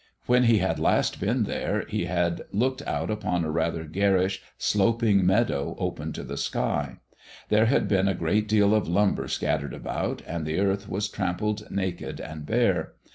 [0.25, 5.23] When he had last been there he had looked out upon a rather garish, sloping
[5.23, 6.97] meadow open to the sky.
[7.49, 11.69] There had been a great deal of lumber scattered about, and the earth was trampled
[11.69, 12.93] naked and bare.